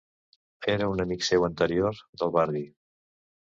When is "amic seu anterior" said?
1.03-2.01